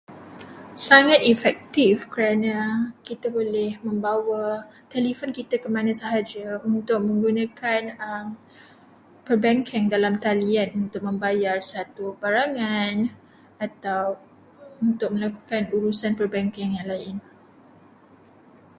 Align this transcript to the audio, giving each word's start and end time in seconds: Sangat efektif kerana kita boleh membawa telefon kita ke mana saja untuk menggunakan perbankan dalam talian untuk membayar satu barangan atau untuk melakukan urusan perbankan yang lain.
Sangat 0.87 1.21
efektif 1.33 1.95
kerana 2.13 2.59
kita 3.07 3.27
boleh 3.37 3.69
membawa 3.87 4.47
telefon 4.93 5.29
kita 5.39 5.55
ke 5.63 5.67
mana 5.75 5.93
saja 6.03 6.47
untuk 6.73 6.97
menggunakan 7.07 7.83
perbankan 9.25 9.83
dalam 9.93 10.13
talian 10.25 10.69
untuk 10.89 11.01
membayar 11.07 11.57
satu 11.73 12.05
barangan 12.21 12.93
atau 13.65 14.03
untuk 14.85 15.09
melakukan 15.15 15.63
urusan 15.75 16.11
perbankan 16.19 16.69
yang 16.81 16.87
lain. 16.93 17.17